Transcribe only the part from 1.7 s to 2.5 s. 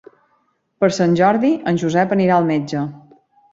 en Josep anirà